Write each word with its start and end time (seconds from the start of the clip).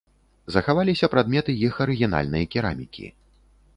Захаваліся 0.53 1.09
прадметы 1.15 1.55
іх 1.67 1.73
арыгінальнай 1.85 2.49
керамікі. 2.57 3.05